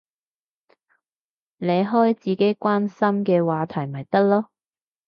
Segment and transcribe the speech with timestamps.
[1.57, 4.47] 你開自己關心嘅話題咪得囉